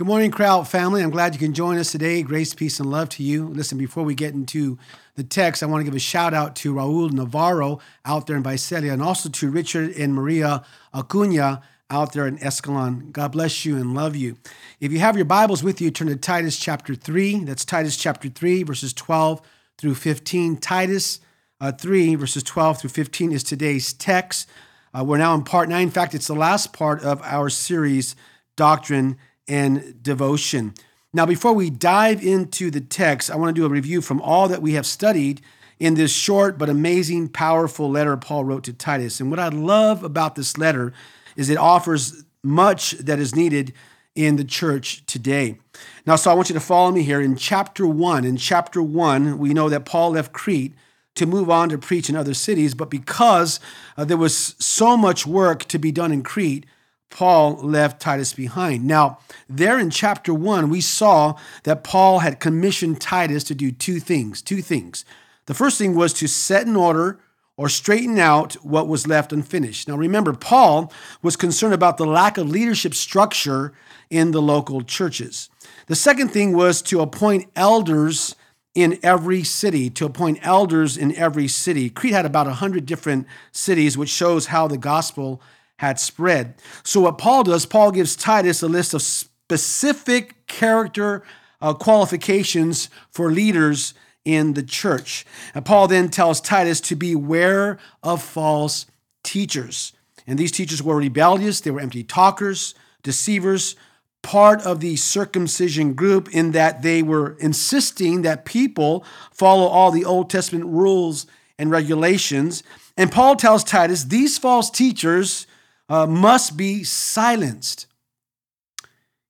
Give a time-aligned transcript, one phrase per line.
[0.00, 1.02] Good morning, Cryy Out family.
[1.02, 2.22] I'm glad you can join us today.
[2.22, 3.48] Grace, peace, and love to you.
[3.48, 4.78] Listen, before we get into
[5.14, 8.42] the text, I want to give a shout out to Raul Navarro out there in
[8.42, 11.60] Visalia and also to Richard and Maria Acuna
[11.90, 13.12] out there in Escalon.
[13.12, 14.38] God bless you and love you.
[14.80, 17.44] If you have your Bibles with you, turn to Titus chapter 3.
[17.44, 19.42] That's Titus chapter 3, verses 12
[19.76, 20.56] through 15.
[20.56, 21.20] Titus
[21.60, 24.48] uh, 3, verses 12 through 15 is today's text.
[24.94, 25.82] Uh, we're now in part 9.
[25.82, 28.16] In fact, it's the last part of our series,
[28.56, 29.18] Doctrine
[29.50, 30.72] and devotion.
[31.12, 34.46] Now, before we dive into the text, I want to do a review from all
[34.48, 35.40] that we have studied
[35.80, 39.18] in this short but amazing, powerful letter Paul wrote to Titus.
[39.18, 40.92] And what I love about this letter
[41.36, 43.72] is it offers much that is needed
[44.14, 45.58] in the church today.
[46.06, 48.24] Now, so I want you to follow me here in chapter one.
[48.24, 50.74] In chapter one, we know that Paul left Crete
[51.16, 53.58] to move on to preach in other cities, but because
[53.96, 56.66] uh, there was so much work to be done in Crete,
[57.10, 58.84] Paul left Titus behind.
[58.84, 59.18] Now,
[59.48, 64.40] there in chapter one, we saw that Paul had commissioned Titus to do two things.
[64.40, 65.04] Two things.
[65.46, 67.18] The first thing was to set in order
[67.56, 69.86] or straighten out what was left unfinished.
[69.86, 73.74] Now, remember, Paul was concerned about the lack of leadership structure
[74.08, 75.50] in the local churches.
[75.86, 78.34] The second thing was to appoint elders
[78.74, 81.90] in every city, to appoint elders in every city.
[81.90, 85.42] Crete had about 100 different cities, which shows how the gospel
[85.80, 86.52] had spread.
[86.84, 91.22] So, what Paul does, Paul gives Titus a list of specific character
[91.62, 95.24] uh, qualifications for leaders in the church.
[95.54, 98.84] And Paul then tells Titus to beware of false
[99.24, 99.94] teachers.
[100.26, 103.74] And these teachers were rebellious, they were empty talkers, deceivers,
[104.20, 110.04] part of the circumcision group in that they were insisting that people follow all the
[110.04, 111.26] Old Testament rules
[111.58, 112.62] and regulations.
[112.98, 115.46] And Paul tells Titus these false teachers
[115.90, 117.86] uh, must be silenced.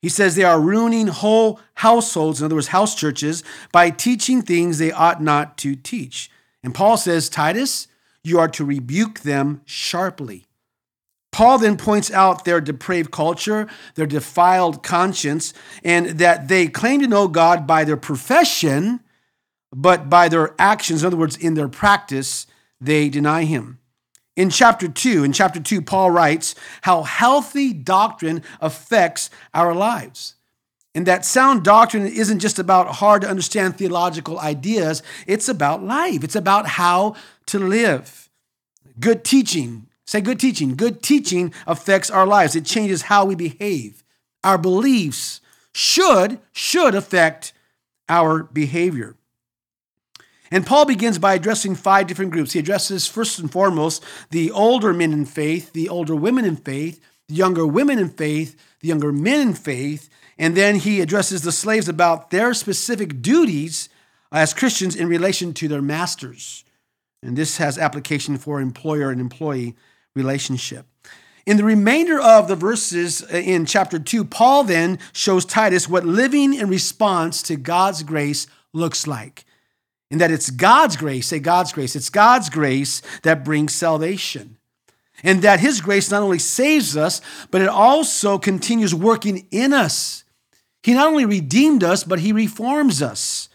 [0.03, 4.79] He says they are ruining whole households, in other words, house churches, by teaching things
[4.79, 6.31] they ought not to teach.
[6.63, 7.89] And Paul says, Titus,
[8.23, 10.47] you are to rebuke them sharply.
[11.33, 17.07] Paul then points out their depraved culture, their defiled conscience, and that they claim to
[17.07, 19.01] know God by their profession,
[19.73, 22.47] but by their actions, in other words, in their practice,
[22.81, 23.80] they deny him.
[24.37, 30.37] In chapter 2, in chapter 2, Paul writes how healthy doctrine affects our lives.
[30.95, 36.25] And that sound doctrine isn't just about hard to understand theological ideas, it's about life.
[36.25, 37.15] It's about how
[37.47, 38.29] to live.
[38.99, 40.75] Good teaching, say good teaching.
[40.75, 42.57] Good teaching affects our lives.
[42.57, 44.03] It changes how we behave.
[44.43, 45.41] Our beliefs
[45.73, 47.53] should should affect
[48.09, 49.17] our behavior.
[50.51, 52.53] And Paul begins by addressing five different groups.
[52.53, 57.01] He addresses first and foremost the older men in faith, the older women in faith,
[57.29, 60.09] the younger women in faith, the younger men in faith,
[60.39, 63.89] and then he addresses the slaves about their specific duties
[64.33, 66.65] as Christians in relation to their masters.
[67.23, 69.77] And this has application for employer and employee
[70.15, 70.87] relationship.
[71.47, 76.05] In the remainder of the verses uh, in chapter 2, Paul then shows Titus what
[76.05, 79.45] living in response to God's grace looks like
[80.11, 84.57] in that it's God's grace, say God's grace, it's God's grace that brings salvation.
[85.23, 90.25] And that His grace not only saves us, but it also continues working in us.
[90.83, 93.49] He not only redeemed us, but He reforms us.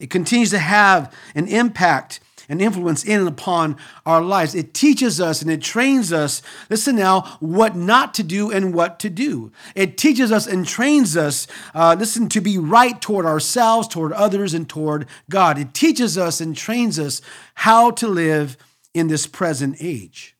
[0.00, 4.54] It continues to have an impact and influence in and upon our lives.
[4.54, 8.98] It teaches us and it trains us, listen now, what not to do and what
[9.00, 9.52] to do.
[9.74, 14.54] It teaches us and trains us, uh, listen, to be right toward ourselves, toward others,
[14.54, 15.58] and toward God.
[15.58, 17.20] It teaches us and trains us
[17.54, 18.56] how to live
[18.92, 20.36] in this present age.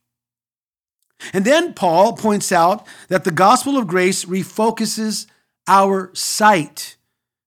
[1.33, 5.27] And then Paul points out that the gospel of grace refocuses
[5.67, 6.97] our sight.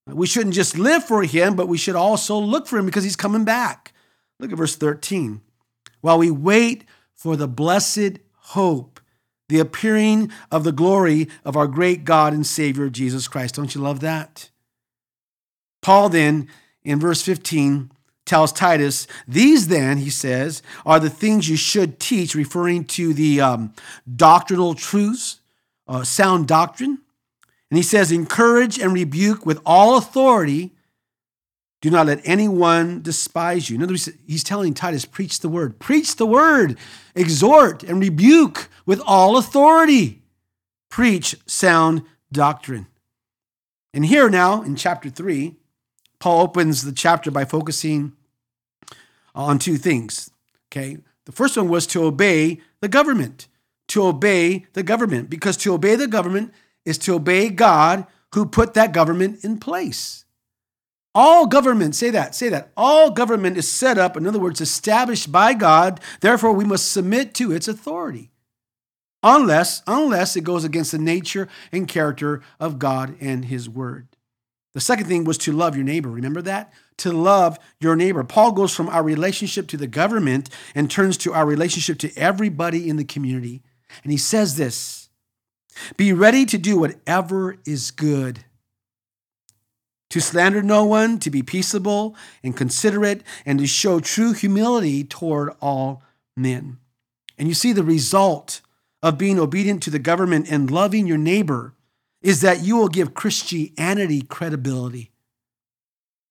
[0.08, 3.16] We shouldn't just live for him, but we should also look for him because he's
[3.16, 3.94] coming back.
[4.40, 5.42] Look at verse 13.
[6.02, 9.00] While we wait for the blessed hope,
[9.50, 13.56] the appearing of the glory of our great God and Savior Jesus Christ.
[13.56, 14.50] Don't you love that?
[15.82, 16.50] Paul then,
[16.84, 17.92] in verse 15,
[18.26, 23.40] tells Titus, These then, he says, are the things you should teach, referring to the
[23.40, 23.74] um,
[24.14, 25.40] doctrinal truths,
[25.88, 27.00] uh, sound doctrine.
[27.72, 30.74] And he says, Encourage and rebuke with all authority
[31.82, 33.76] do not let anyone despise you.
[33.76, 35.80] In other words, he's telling Titus, preach the word.
[35.80, 36.78] Preach the word.
[37.14, 40.24] Exhort and rebuke with all authority.
[40.90, 42.02] Preach sound
[42.32, 42.88] doctrine.
[43.94, 45.56] And here now, in chapter 3,
[46.20, 48.14] Paul opens the chapter by focusing
[49.36, 50.32] on two things.
[50.72, 50.98] Okay.
[51.26, 53.48] The first one was to obey the government.
[53.90, 55.30] To obey the government.
[55.30, 56.54] Because to obey the government
[56.86, 60.26] is to obey God who put that government in place.
[61.20, 62.72] All government, say that, say that.
[62.78, 66.00] All government is set up, in other words, established by God.
[66.22, 68.30] Therefore, we must submit to its authority.
[69.24, 74.10] Unless, unless it goes against the nature and character of God and his word.
[74.76, 76.12] The second thing was to love your neighbor.
[76.12, 76.72] Remember that?
[76.98, 78.24] To love your neighbor.
[78.24, 82.88] Paul goes from our relationship to the government and turns to our relationship to everybody
[82.88, 83.64] in the community.
[84.04, 85.10] And he says this
[85.98, 88.44] Be ready to do whatever is good
[90.10, 95.54] to slander no one, to be peaceable and considerate, and to show true humility toward
[95.62, 96.02] all
[96.36, 96.78] men.
[97.38, 98.62] And you see, the result
[99.04, 101.74] of being obedient to the government and loving your neighbor
[102.22, 105.12] is that you will give Christianity credibility.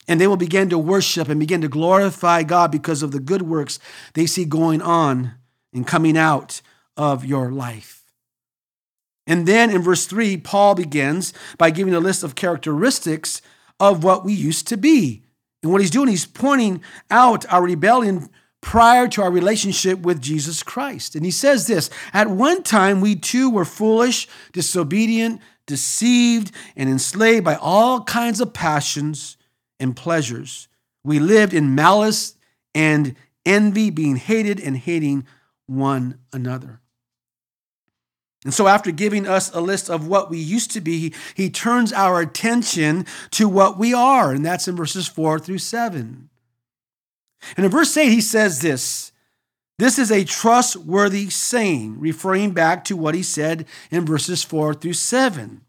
[0.08, 3.43] And they will begin to worship and begin to glorify God because of the good
[3.43, 3.78] works
[4.14, 5.34] they see going on
[5.73, 6.61] and coming out
[6.96, 8.05] of your life.
[9.26, 13.43] And then in verse 3, Paul begins by giving a list of characteristics
[13.81, 15.23] of what we used to be.
[15.62, 18.28] And what he's doing, he's pointing out our rebellion
[18.61, 21.14] prior to our relationship with Jesus Christ.
[21.14, 27.44] And he says this At one time, we too were foolish, disobedient, deceived, and enslaved
[27.44, 29.37] by all kinds of passions
[29.78, 30.69] and pleasures.
[31.05, 32.34] We lived in malice
[32.75, 33.14] and
[33.44, 35.26] envy, being hated and hating
[35.67, 36.81] one another.
[38.46, 41.93] And so, after giving us a list of what we used to be, he turns
[41.93, 44.31] our attention to what we are.
[44.31, 46.31] And that's in verses four through seven.
[47.56, 49.10] And in verse eight, he says this
[49.81, 54.92] This is a trustworthy saying, referring back to what he said in verses four through
[54.92, 55.62] seven.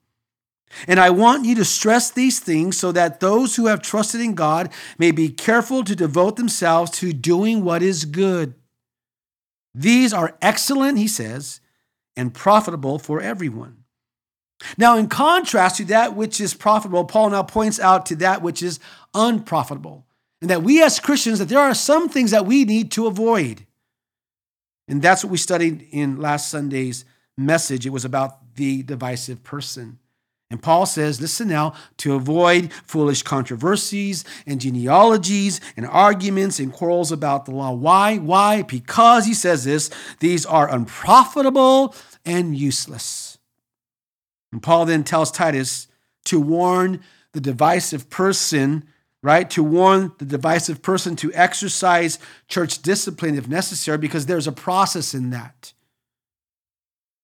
[0.88, 4.36] And I want you to stress these things so that those who have trusted in
[4.36, 8.54] God may be careful to devote themselves to doing what is good.
[9.74, 11.60] These are excellent, he says
[12.18, 13.84] and profitable for everyone.
[14.78, 18.64] Now, in contrast to that which is profitable, Paul now points out to that which
[18.64, 18.80] is
[19.14, 20.06] unprofitable.
[20.42, 23.66] And that we as Christians, that there are some things that we need to avoid.
[24.88, 27.06] And that's what we studied in last Sunday's
[27.38, 27.86] message.
[27.86, 30.00] It was about the divisive person.
[30.50, 37.12] And Paul says, listen now, to avoid foolish controversies and genealogies and arguments and quarrels
[37.12, 37.74] about the law.
[37.74, 38.18] Why?
[38.18, 38.62] Why?
[38.62, 39.90] Because he says this,
[40.22, 41.94] these are unprofitable
[42.26, 43.38] and useless.
[44.54, 45.88] And Paul then tells Titus
[46.26, 47.02] to warn
[47.34, 48.88] the divisive person,
[49.22, 49.50] right?
[49.50, 55.14] To warn the divisive person to exercise church discipline if necessary, because there's a process
[55.14, 55.74] in that.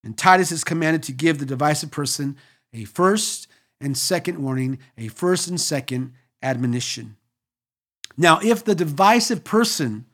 [0.04, 2.36] And Titus is commanded to give the divisive person
[2.74, 3.48] a first
[3.80, 7.16] and second warning, a first and second admonition.
[8.18, 10.06] Now, if the divisive person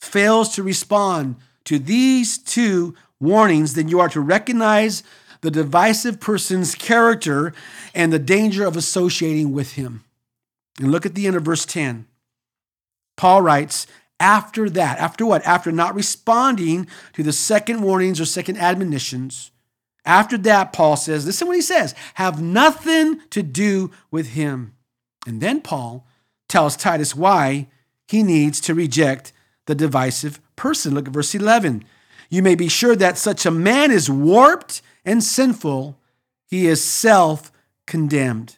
[0.00, 5.02] fails to respond to these two warnings, then you are to recognize
[5.40, 7.52] the divisive person's character
[7.94, 10.04] and the danger of associating with him.
[10.78, 12.06] And look at the end of verse 10.
[13.16, 13.86] Paul writes,
[14.18, 15.44] after that, after what?
[15.46, 19.50] After not responding to the second warnings or second admonitions,
[20.06, 24.74] after that, Paul says, listen what he says have nothing to do with him.
[25.26, 26.06] And then Paul
[26.48, 27.68] tells Titus why
[28.06, 29.32] he needs to reject
[29.66, 30.94] the divisive person.
[30.94, 31.84] Look at verse 11.
[32.30, 35.98] You may be sure that such a man is warped and sinful,
[36.48, 37.52] he is self
[37.86, 38.56] condemned.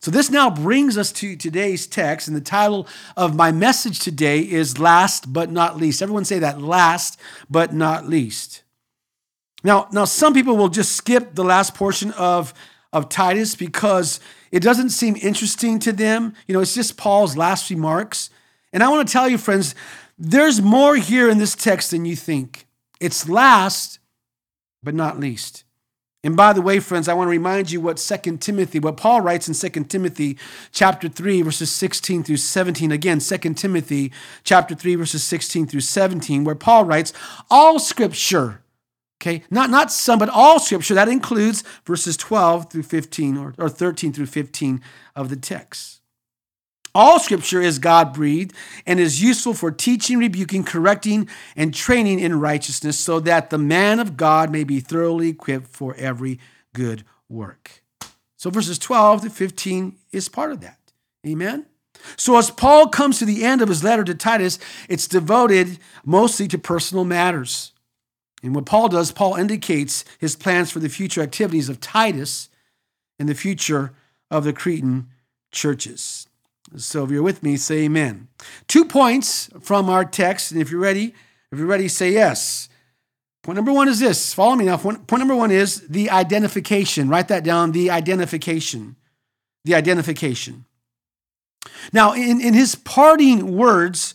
[0.00, 2.86] So, this now brings us to today's text, and the title
[3.16, 6.02] of my message today is Last but Not Least.
[6.02, 8.63] Everyone say that, last but not least.
[9.64, 12.54] Now, now some people will just skip the last portion of,
[12.92, 14.20] of Titus because
[14.52, 16.34] it doesn't seem interesting to them.
[16.46, 18.30] You know, it's just Paul's last remarks.
[18.72, 19.74] And I want to tell you, friends,
[20.18, 22.66] there's more here in this text than you think.
[23.00, 23.98] It's last,
[24.82, 25.64] but not least.
[26.22, 29.20] And by the way, friends, I want to remind you what 2 Timothy, what Paul
[29.20, 30.38] writes in 2 Timothy
[30.72, 32.92] chapter 3, verses 16 through 17.
[32.92, 34.10] Again, 2 Timothy
[34.42, 37.12] chapter 3, verses 16 through 17, where Paul writes,
[37.50, 38.63] All scripture
[39.24, 40.92] Okay, not, not some, but all scripture.
[40.92, 44.82] That includes verses 12 through 15 or, or 13 through 15
[45.16, 46.02] of the text.
[46.94, 48.54] All scripture is God breathed
[48.84, 51.26] and is useful for teaching, rebuking, correcting,
[51.56, 55.94] and training in righteousness, so that the man of God may be thoroughly equipped for
[55.94, 56.38] every
[56.74, 57.82] good work.
[58.36, 60.78] So verses 12 to 15 is part of that.
[61.26, 61.64] Amen.
[62.16, 64.58] So, as Paul comes to the end of his letter to Titus,
[64.90, 67.72] it's devoted mostly to personal matters.
[68.44, 72.50] And what Paul does, Paul indicates his plans for the future activities of Titus
[73.18, 73.94] and the future
[74.30, 75.08] of the Cretan
[75.50, 76.28] churches.
[76.76, 78.28] So if you're with me, say amen.
[78.68, 81.14] Two points from our text, and if you're ready,
[81.50, 82.68] if you're ready, say yes.
[83.42, 84.34] Point number one is this.
[84.34, 84.76] Follow me now.
[84.76, 87.08] Point number one is the identification.
[87.08, 88.96] Write that down the identification.
[89.64, 90.66] the identification.
[91.92, 94.14] Now, in, in his parting words,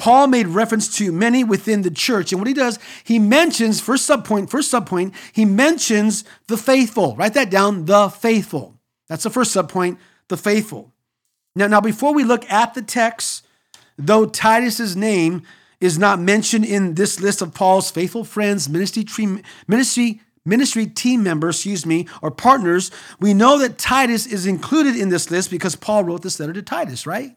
[0.00, 2.32] Paul made reference to many within the church.
[2.32, 7.14] And what he does, he mentions, first subpoint, first subpoint, he mentions the faithful.
[7.16, 8.80] Write that down, the faithful.
[9.08, 10.94] That's the first subpoint, the faithful.
[11.54, 13.46] Now, now before we look at the text,
[13.98, 15.42] though Titus's name
[15.82, 19.04] is not mentioned in this list of Paul's faithful friends, ministry,
[19.68, 22.90] ministry, ministry team members, excuse me, or partners,
[23.20, 26.62] we know that Titus is included in this list because Paul wrote this letter to
[26.62, 27.36] Titus, right?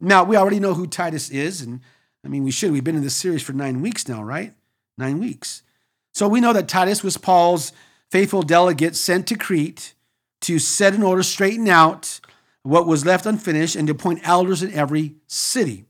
[0.00, 1.80] Now, we already know who Titus is, and
[2.24, 2.72] I mean, we should.
[2.72, 4.52] We've been in this series for nine weeks now, right?
[4.98, 5.62] Nine weeks.
[6.12, 7.72] So we know that Titus was Paul's
[8.10, 9.94] faithful delegate sent to Crete
[10.42, 12.20] to set in order, straighten out
[12.62, 15.84] what was left unfinished, and to appoint elders in every city.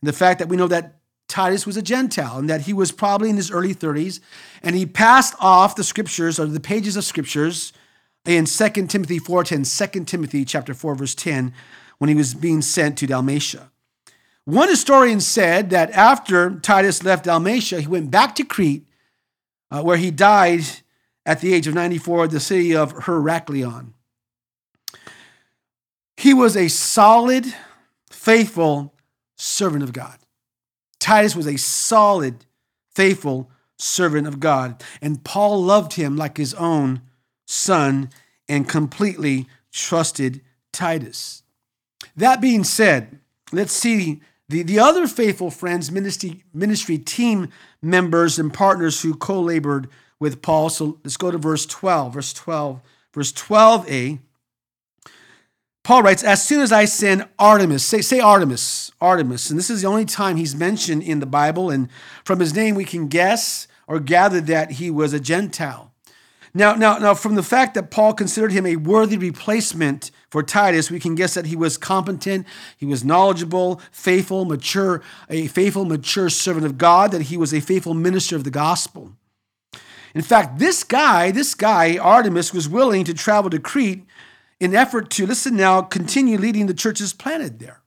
[0.00, 2.92] And the fact that we know that Titus was a Gentile and that he was
[2.92, 4.20] probably in his early 30s,
[4.62, 7.72] and he passed off the scriptures or the pages of scriptures
[8.26, 11.52] in 2 Timothy 4:10, 2 Timothy chapter 4, verse 10,
[11.98, 13.70] when he was being sent to Dalmatia.
[14.44, 18.86] One historian said that after Titus left Dalmatia, he went back to Crete,
[19.70, 20.64] uh, where he died
[21.24, 23.94] at the age of 94 at the city of Heraklion.
[26.16, 27.54] He was a solid,
[28.10, 28.94] faithful
[29.36, 30.18] servant of God.
[31.00, 32.44] Titus was a solid,
[32.94, 34.82] faithful servant of God.
[35.02, 37.02] And Paul loved him like his own
[37.46, 38.10] son
[38.48, 40.40] and completely trusted
[40.72, 41.42] Titus.
[42.16, 43.18] That being said,
[43.52, 47.48] let's see the, the other faithful friends, ministry, ministry team
[47.80, 49.88] members and partners who co labored
[50.20, 50.68] with Paul.
[50.70, 52.14] So let's go to verse 12.
[52.14, 52.80] Verse 12.
[53.12, 54.18] Verse 12a.
[55.82, 59.50] Paul writes, As soon as I send Artemas, say, say Artemis, Artemas.
[59.50, 61.70] And this is the only time he's mentioned in the Bible.
[61.70, 61.88] And
[62.24, 65.92] from his name, we can guess or gather that he was a Gentile.
[66.54, 70.90] Now, now, now, from the fact that Paul considered him a worthy replacement for Titus,
[70.90, 72.44] we can guess that he was competent,
[72.76, 75.00] he was knowledgeable, faithful, mature,
[75.30, 79.12] a faithful, mature servant of God, that he was a faithful minister of the gospel.
[80.12, 84.02] In fact, this guy, this guy, Artemas, was willing to travel to Crete
[84.58, 87.80] in effort to, listen now, continue leading the churches planted there.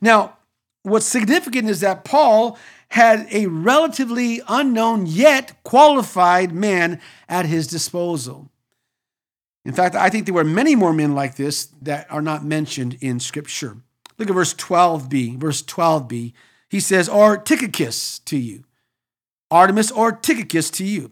[0.00, 0.36] Now,
[0.84, 2.56] what's significant is that Paul
[2.90, 8.52] had a relatively unknown yet qualified man at his disposal.
[9.66, 12.96] In fact, I think there were many more men like this that are not mentioned
[13.00, 13.78] in Scripture.
[14.16, 15.38] Look at verse 12b.
[15.38, 16.32] Verse 12b.
[16.70, 18.62] He says, or Tychicus to you.
[19.50, 21.10] Artemas or Tychicus to you.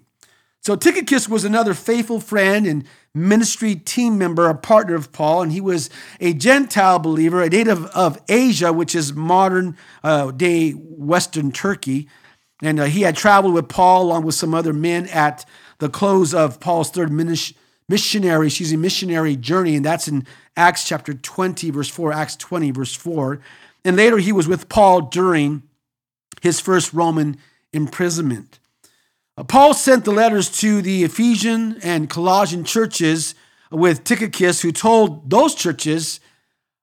[0.61, 5.51] So Tychicus was another faithful friend and ministry team member, a partner of Paul, and
[5.51, 11.51] he was a Gentile believer, a native of Asia, which is modern uh, day Western
[11.51, 12.09] Turkey.
[12.63, 15.45] And uh, he had traveled with Paul along with some other men at
[15.79, 17.11] the close of Paul's third
[17.89, 20.27] missionary, she's a missionary journey, and that's in
[20.57, 23.41] Acts chapter 20, verse 4, Acts 20, verse 4.
[23.85, 25.63] And later he was with Paul during
[26.43, 27.37] his first Roman
[27.73, 28.59] imprisonment.
[29.37, 33.35] Uh, Paul sent the letters to the Ephesian and Colossian churches
[33.71, 36.21] with Tychicus, who told those churches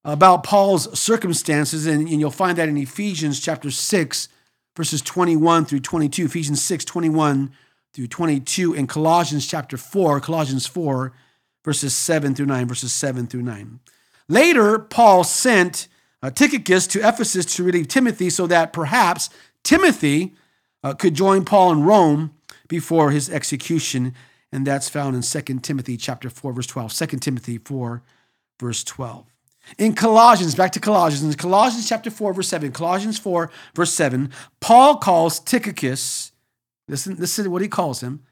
[0.03, 4.29] about Paul's circumstances, and, and, you'll find that in Ephesians chapter 6,
[4.75, 7.51] verses 21 through 22, Ephesians 6, 21
[7.93, 11.13] through 22, and Colossians chapter 4, Colossians 4,
[11.63, 13.79] verses 7 through 9, verses 7 through 9.
[14.27, 15.87] Later, Paul sent
[16.23, 19.29] uh, Tychicus to Ephesus to relieve Timothy so that perhaps
[19.63, 20.35] Timothy
[20.83, 22.33] uh, could join Paul in Rome
[22.67, 24.13] before his execution,
[24.51, 26.93] and that's found in 2 Timothy chapter 4, verse 12.
[26.93, 28.01] 2 Timothy 4,
[28.59, 29.25] verse 12.
[29.77, 34.31] In Colossians, back to Colossians, in Colossians chapter 4, verse 7, Colossians 4, verse 7,
[34.59, 36.30] Paul calls Tychicus,
[36.87, 38.23] listen, listen to what he calls him,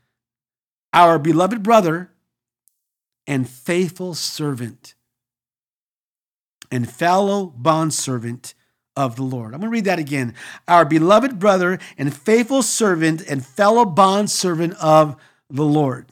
[0.93, 2.11] our beloved brother
[3.27, 4.95] and faithful servant
[6.71, 8.53] and fellow bondservant
[8.95, 9.53] of the Lord.
[9.53, 10.33] I'm going to read that again.
[10.67, 15.15] Our beloved brother and faithful servant and fellow bond servant of
[15.49, 16.11] the Lord.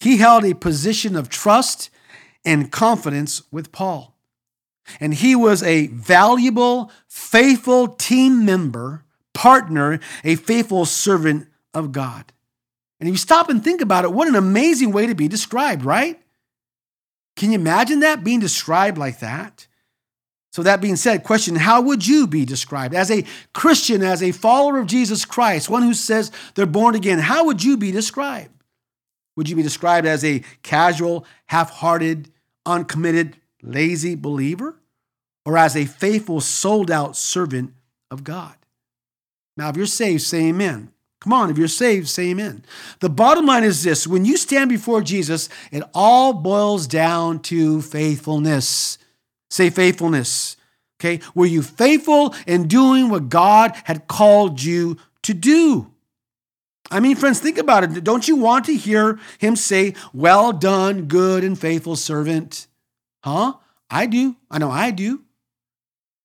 [0.00, 1.88] He held a position of trust
[2.44, 4.14] and confidence with Paul.
[5.00, 9.03] And he was a valuable, faithful team member,
[9.34, 12.32] partner, a faithful servant of God.
[13.00, 15.84] And if you stop and think about it, what an amazing way to be described,
[15.84, 16.18] right?
[17.36, 19.66] Can you imagine that being described like that?
[20.52, 22.94] So, that being said, question How would you be described?
[22.94, 27.18] As a Christian, as a follower of Jesus Christ, one who says they're born again,
[27.18, 28.62] how would you be described?
[29.36, 32.30] Would you be described as a casual, half hearted,
[32.64, 34.76] uncommitted, lazy believer?
[35.44, 37.74] Or as a faithful, sold out servant
[38.10, 38.54] of God?
[39.56, 40.90] Now, if you're saved, say amen.
[41.20, 42.64] Come on, if you're saved, say amen.
[43.00, 47.80] The bottom line is this when you stand before Jesus, it all boils down to
[47.80, 48.98] faithfulness.
[49.48, 50.56] Say faithfulness.
[51.00, 51.20] Okay?
[51.34, 55.90] Were you faithful in doing what God had called you to do?
[56.90, 58.04] I mean, friends, think about it.
[58.04, 62.66] Don't you want to hear him say, Well done, good and faithful servant?
[63.22, 63.54] Huh?
[63.90, 64.36] I do.
[64.50, 65.22] I know I do.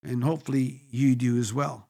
[0.03, 1.88] And hopefully you do as well.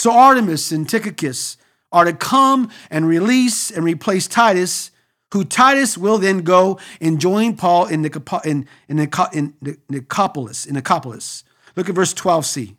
[0.00, 1.58] So Artemas and Tychicus
[1.92, 4.92] are to come and release and replace Titus,
[5.34, 9.54] who Titus will then go and join Paul in, Nicopo- in, in, in
[9.92, 11.42] Nicopolis, in Nicopolis.
[11.76, 12.76] Look at verse 12c.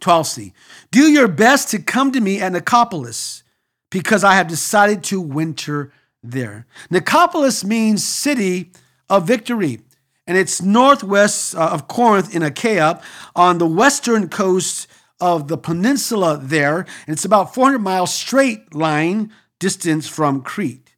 [0.00, 0.52] 12c.
[0.90, 3.44] Do your best to come to me at Nicopolis
[3.92, 6.66] because I have decided to winter there.
[6.90, 8.72] Nicopolis means city
[9.08, 9.82] of victory,
[10.26, 13.00] and it's northwest uh, of Corinth in Achaia
[13.36, 14.88] on the western coast
[15.20, 16.80] of the peninsula there.
[17.06, 20.96] And it's about 400 miles straight line distance from Crete.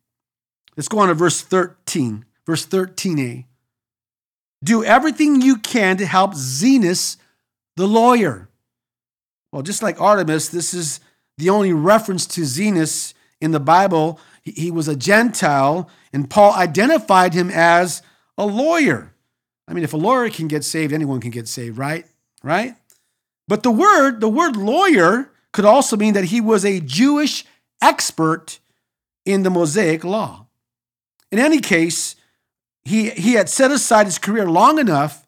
[0.77, 2.25] Let's go on to verse 13.
[2.45, 3.45] Verse 13a.
[4.63, 7.17] Do everything you can to help Zenas,
[7.77, 8.49] the lawyer.
[9.53, 11.01] Well, just like Artemas, this is
[11.39, 14.19] the only reference to Zenas in the Bible.
[14.43, 18.03] He was a Gentile, and Paul identified him as
[18.39, 19.13] a lawyer.
[19.69, 22.07] I mean, if a lawyer can get saved, anyone can get saved, right?
[22.43, 22.77] Right?
[23.49, 27.45] But the word, the word lawyer could also mean that he was a Jewish
[27.81, 28.59] expert
[29.25, 30.47] in the Mosaic law.
[31.31, 32.17] In any case,
[32.85, 35.27] he, he had set aside his career long enough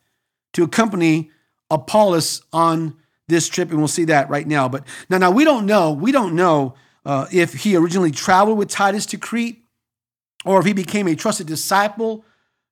[0.52, 1.30] to accompany
[1.70, 2.96] Apollos on
[3.26, 4.68] this trip, and we'll see that right now.
[4.68, 5.92] But now, now we don't know.
[5.92, 9.64] We don't know uh, if he originally traveled with Titus to Crete,
[10.44, 12.24] or if he became a trusted disciple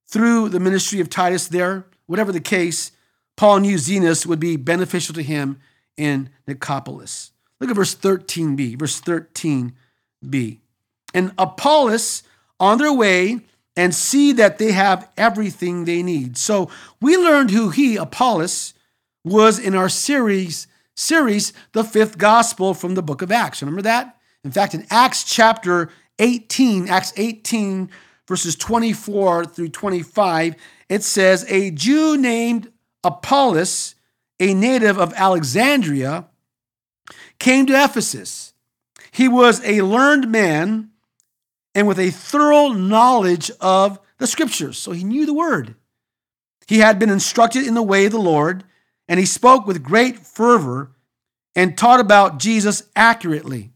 [0.07, 1.87] through the ministry of Titus there.
[2.07, 2.93] Whatever the case,
[3.37, 5.59] Paul knew Zenas would be beneficial to him
[5.97, 7.31] in Nicopolis.
[7.61, 8.79] Look at verse 13b.
[8.79, 10.59] Verse 13b.
[11.15, 12.23] And Apollos
[12.59, 13.41] on their way
[13.77, 16.39] and see that they have everything they need.
[16.39, 18.73] So we learned who he, Apollos,
[19.25, 23.61] was in our series, series, the fifth gospel from the book of Acts.
[23.61, 24.17] Remember that?
[24.45, 27.91] In fact, in Acts chapter 18, Acts 18,
[28.27, 30.55] verses 24 through 25,
[30.89, 32.71] it says, A Jew named
[33.07, 33.95] Apollos,
[34.41, 36.27] a native of Alexandria,
[37.39, 38.53] came to Ephesus.
[39.11, 40.91] He was a learned man
[41.75, 44.79] and with a thorough knowledge of the scriptures.
[44.79, 45.75] So he knew the word.
[46.67, 48.65] He had been instructed in the way of the Lord
[49.09, 50.91] and he spoke with great fervor
[51.55, 53.71] and taught about Jesus accurately.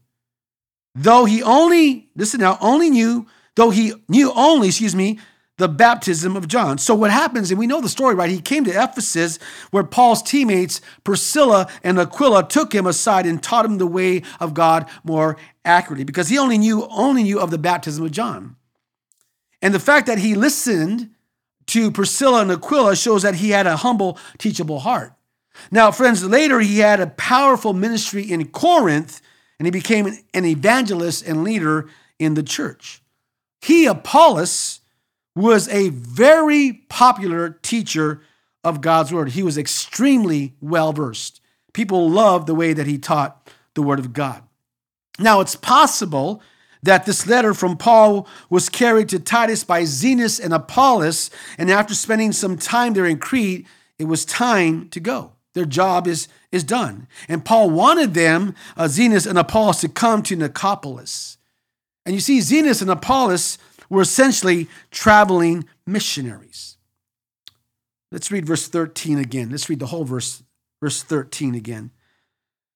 [0.93, 5.19] Though he only, listen now, only knew, though he knew only, excuse me,
[5.61, 6.79] the baptism of John.
[6.79, 8.29] So what happens, and we know the story, right?
[8.29, 9.37] He came to Ephesus
[9.69, 14.55] where Paul's teammates, Priscilla and Aquila, took him aside and taught him the way of
[14.55, 18.55] God more accurately because he only knew, only knew of the baptism of John.
[19.61, 21.11] And the fact that he listened
[21.67, 25.13] to Priscilla and Aquila shows that he had a humble, teachable heart.
[25.69, 29.21] Now, friends, later he had a powerful ministry in Corinth
[29.59, 33.01] and he became an evangelist and leader in the church.
[33.61, 34.80] He, Apollos,
[35.35, 38.21] was a very popular teacher
[38.63, 39.29] of God's word.
[39.29, 41.41] He was extremely well versed.
[41.73, 44.43] People loved the way that he taught the word of God.
[45.19, 46.41] Now, it's possible
[46.83, 51.93] that this letter from Paul was carried to Titus by Zenas and Apollos, and after
[51.93, 53.67] spending some time there in Crete,
[53.99, 55.33] it was time to go.
[55.53, 57.07] Their job is, is done.
[57.27, 61.37] And Paul wanted them, uh, Zenas and Apollos, to come to Nicopolis.
[62.05, 63.57] And you see, Zenas and Apollos
[63.91, 66.77] were essentially traveling missionaries.
[68.11, 69.51] Let's read verse 13 again.
[69.51, 70.43] Let's read the whole verse,
[70.81, 71.91] verse 13 again.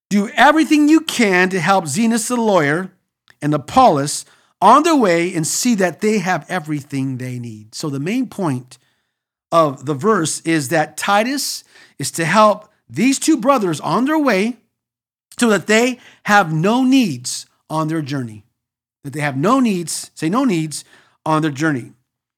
[0.09, 2.91] Do everything you can to help Zenas the lawyer
[3.41, 4.25] and Apollos
[4.61, 7.73] on their way and see that they have everything they need.
[7.75, 8.77] So the main point
[9.51, 11.63] of the verse is that Titus
[11.97, 14.57] is to help these two brothers on their way
[15.39, 18.43] so that they have no needs on their journey.
[19.03, 20.83] That they have no needs, say no needs,
[21.25, 21.93] on their journey.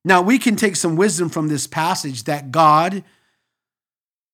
[0.05, 3.03] Now we can take some wisdom from this passage that God,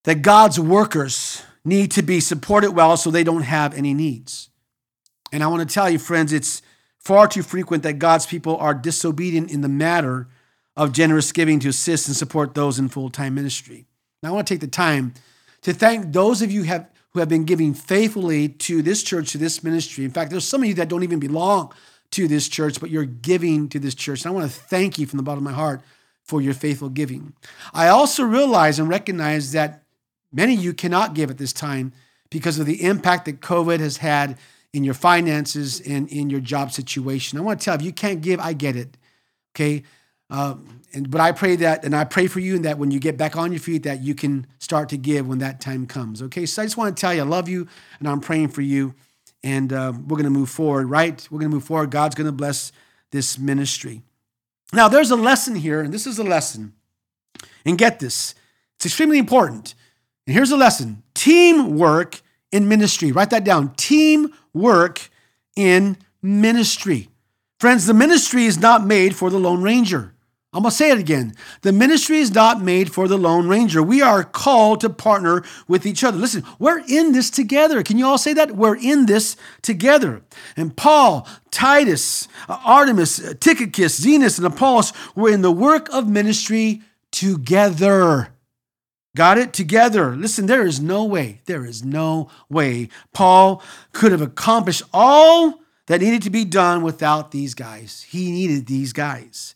[0.03, 4.49] that God's workers need to be supported well so they don't have any needs.
[5.31, 6.61] And I want to tell you, friends, it's
[6.99, 10.27] far too frequent that God's people are disobedient in the matter
[10.75, 13.85] of generous giving to assist and support those in full time ministry.
[14.21, 15.13] Now, I want to take the time
[15.61, 19.37] to thank those of you have, who have been giving faithfully to this church, to
[19.37, 20.03] this ministry.
[20.05, 21.73] In fact, there's some of you that don't even belong
[22.13, 24.21] to this church, but you're giving to this church.
[24.21, 25.81] And I want to thank you from the bottom of my heart
[26.23, 27.33] for your faithful giving.
[27.73, 29.83] I also realize and recognize that
[30.31, 31.91] many of you cannot give at this time
[32.29, 34.37] because of the impact that COVID has had
[34.71, 37.37] in your finances and in your job situation.
[37.37, 38.97] I want to tell you, if you can't give, I get it.
[39.55, 39.83] Okay.
[40.29, 42.99] Um, and, but I pray that, and I pray for you, and that when you
[42.99, 46.23] get back on your feet, that you can start to give when that time comes.
[46.23, 46.45] Okay.
[46.47, 47.67] So I just want to tell you, I love you,
[47.99, 48.95] and I'm praying for you,
[49.43, 51.27] and uh, we're going to move forward, right?
[51.29, 51.91] We're going to move forward.
[51.91, 52.71] God's going to bless
[53.11, 54.01] this ministry.
[54.71, 56.73] Now, there's a lesson here, and this is a lesson.
[57.65, 58.35] And get this,
[58.75, 59.75] it's extremely important.
[60.25, 63.11] And here's a lesson teamwork in ministry.
[63.11, 63.73] Write that down.
[63.75, 65.09] Teamwork
[65.55, 67.09] in ministry.
[67.59, 70.12] Friends, the ministry is not made for the Lone Ranger.
[70.53, 71.33] I'm going to say it again.
[71.63, 73.81] The ministry is not made for the Lone Ranger.
[73.81, 76.19] We are called to partner with each other.
[76.19, 77.81] Listen, we're in this together.
[77.81, 78.55] Can you all say that?
[78.55, 80.21] We're in this together.
[80.55, 88.29] And Paul, Titus, Artemas, Tychicus, Zenas, and Apollos were in the work of ministry together.
[89.15, 89.53] Got it?
[89.53, 90.15] Together.
[90.15, 96.01] Listen, there is no way, there is no way Paul could have accomplished all that
[96.01, 98.03] needed to be done without these guys.
[98.09, 99.55] He needed these guys.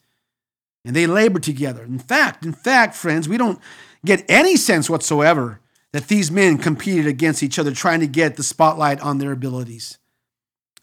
[0.88, 1.84] And they labored together.
[1.84, 3.60] In fact, in fact, friends, we don't
[4.06, 5.60] get any sense whatsoever
[5.92, 9.98] that these men competed against each other trying to get the spotlight on their abilities.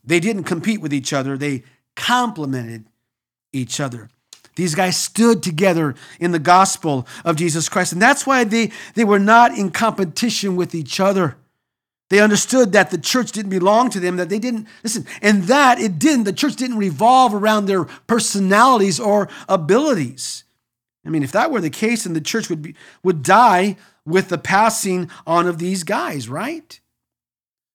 [0.04, 1.62] They didn't compete with each other, they
[1.96, 2.84] complemented
[3.50, 4.10] each other.
[4.56, 7.92] These guys stood together in the gospel of Jesus Christ.
[7.92, 11.36] And that's why they, they were not in competition with each other.
[12.10, 15.80] They understood that the church didn't belong to them, that they didn't, listen, and that
[15.80, 20.44] it didn't, the church didn't revolve around their personalities or abilities.
[21.06, 24.28] I mean, if that were the case, then the church would, be, would die with
[24.28, 26.78] the passing on of these guys, right?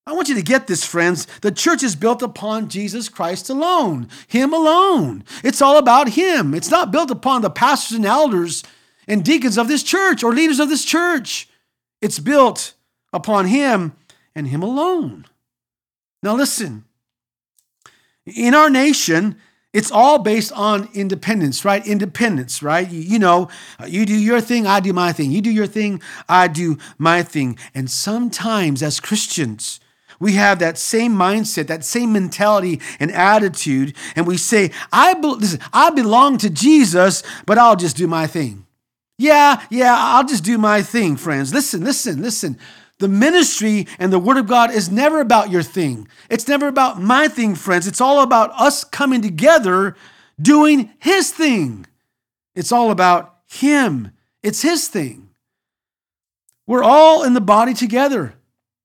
[0.05, 1.27] I want you to get this, friends.
[1.41, 5.23] The church is built upon Jesus Christ alone, Him alone.
[5.43, 6.53] It's all about Him.
[6.55, 8.63] It's not built upon the pastors and elders
[9.07, 11.47] and deacons of this church or leaders of this church.
[12.01, 12.73] It's built
[13.13, 13.93] upon Him
[14.39, 15.25] and Him alone.
[16.23, 16.85] Now, listen.
[18.25, 19.35] In our nation,
[19.73, 21.85] it's all based on independence, right?
[21.85, 22.89] Independence, right?
[22.89, 23.49] You, you, know,
[23.85, 25.31] you do your thing, I do my thing.
[25.31, 27.57] You do your thing, I do my thing.
[27.75, 29.79] And sometimes as Christians,
[30.19, 35.27] we have that same mindset, that same mentality and attitude, and we say, I, be-
[35.27, 38.65] listen, I belong to Jesus, but I'll just do my thing.
[39.17, 41.53] Yeah, yeah, I'll just do my thing, friends.
[41.53, 42.57] Listen, listen, listen.
[42.99, 46.07] The ministry and the Word of God is never about your thing.
[46.29, 47.87] It's never about my thing, friends.
[47.87, 49.95] It's all about us coming together
[50.39, 51.85] doing His thing.
[52.55, 54.11] It's all about Him,
[54.43, 55.29] it's His thing.
[56.67, 58.35] We're all in the body together,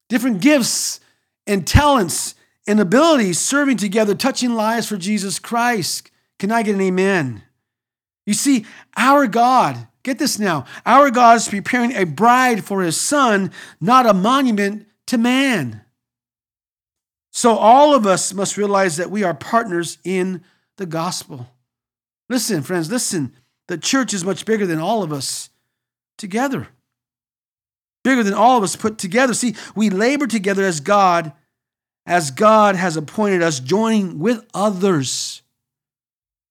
[0.09, 1.00] different gifts
[1.46, 2.35] and talents
[2.66, 6.11] and abilities serving together, touching lives for Jesus Christ.
[6.38, 7.42] Can I get an amen?
[8.27, 8.64] You see,
[8.96, 14.07] our God, get this now, our God is preparing a bride for his son, not
[14.07, 15.81] a monument to man.
[17.33, 20.45] So all of us must realize that we are partners in
[20.77, 21.49] the gospel.
[22.29, 23.35] Listen, friends, listen.
[23.67, 25.51] The church is much bigger than all of us
[26.17, 26.69] together
[28.05, 29.35] bigger than all of us put together.
[29.35, 31.33] See, we labor together as God,
[32.07, 35.43] as God has appointed us, joining with others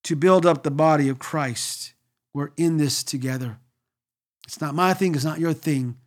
[0.04, 1.93] to build up the body of Christ.
[2.34, 3.58] We're in this together.
[4.46, 5.98] It's not my thing, it's not your thing.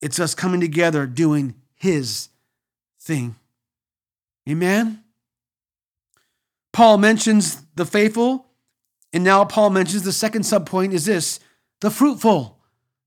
[0.00, 2.28] It's us coming together doing His
[3.00, 3.36] thing.
[4.48, 5.02] Amen?
[6.72, 8.46] Paul mentions the faithful,
[9.12, 11.40] and now Paul mentions the second subpoint is this
[11.80, 12.58] the fruitful.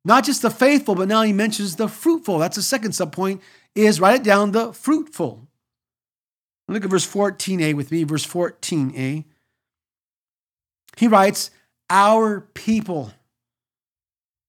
[0.06, 2.40] Not just the faithful, but now he mentions the fruitful.
[2.40, 3.42] That's the second subpoint
[3.76, 5.48] is write it down, the fruitful.
[6.68, 9.26] Look at verse 14a with me, verse 14a.
[10.98, 11.52] He writes,
[11.90, 13.12] Our people.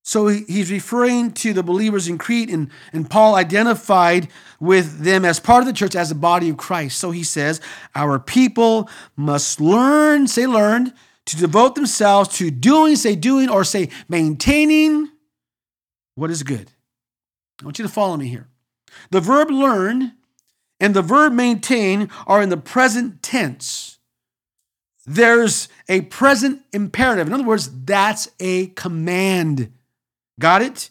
[0.03, 5.39] So he's referring to the believers in Crete, and, and Paul identified with them as
[5.39, 6.97] part of the church, as the body of Christ.
[6.97, 7.61] So he says,
[7.95, 10.93] Our people must learn, say learn,
[11.27, 15.09] to devote themselves to doing, say doing, or say maintaining
[16.15, 16.71] what is good.
[17.61, 18.47] I want you to follow me here.
[19.11, 20.13] The verb learn
[20.79, 23.99] and the verb maintain are in the present tense.
[25.05, 27.27] There's a present imperative.
[27.27, 29.71] In other words, that's a command.
[30.39, 30.89] Got it?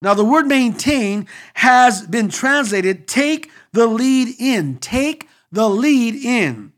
[0.00, 4.78] Now, the word maintain has been translated take the lead in.
[4.78, 6.72] Take the lead in.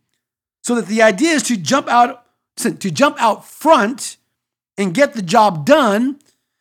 [0.62, 4.16] So that the idea is to jump out, to jump out front
[4.76, 6.18] and get the job done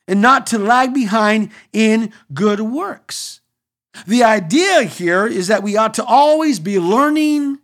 [0.08, 3.42] and not to lag behind in good works.
[4.08, 7.60] The idea here is that we ought to always be learning,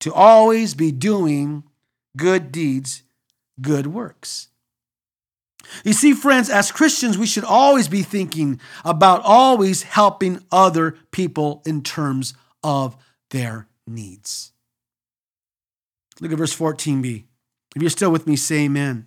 [0.00, 1.64] to always be doing
[2.16, 3.02] good deeds,
[3.60, 4.48] good works.
[5.84, 11.62] You see, friends, as Christians, we should always be thinking about always helping other people
[11.64, 12.34] in terms
[12.64, 12.96] of
[13.30, 14.52] their needs.
[16.20, 17.24] Look at verse 14b.
[17.76, 19.06] If you're still with me, say amen.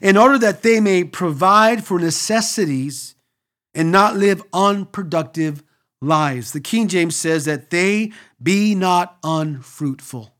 [0.00, 3.14] In order that they may provide for necessities
[3.74, 5.62] and not live unproductive
[6.00, 6.52] lives.
[6.52, 10.34] The King James says that they be not unfruitful.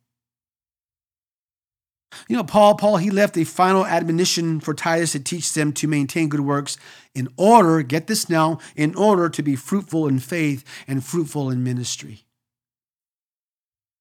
[2.28, 5.88] You know, Paul, Paul, he left a final admonition for Titus to teach them to
[5.88, 6.76] maintain good works
[7.14, 11.64] in order, get this now, in order to be fruitful in faith and fruitful in
[11.64, 12.24] ministry.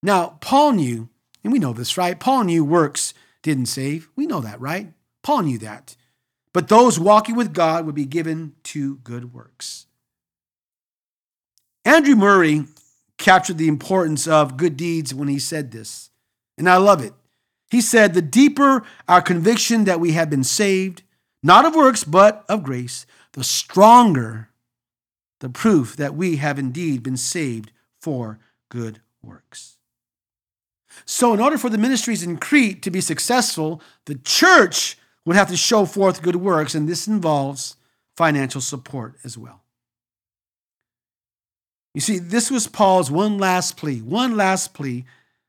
[0.04, 1.10] Now, Paul knew,
[1.44, 2.20] and we know this, right?
[2.20, 4.10] Paul knew works didn't save.
[4.16, 4.94] We know that, right?
[5.24, 5.96] Paul knew that.
[6.54, 9.86] But those walking with God would be given to good works.
[11.86, 12.66] Andrew Murray
[13.22, 16.10] captured the importance of good deeds when he said this,
[16.58, 17.14] and I love it.
[17.70, 21.04] He said, The deeper our conviction that we have been saved,
[21.42, 24.50] not of works, but of grace, the stronger
[25.40, 29.78] the proof that we have indeed been saved for good works.
[31.06, 35.50] So, in order for the ministries in Crete to be successful, the church would have
[35.50, 37.76] to show forth good works, and this involves
[38.16, 39.64] financial support as well.
[41.94, 45.06] You see, this was Paul's one last plea, one last plea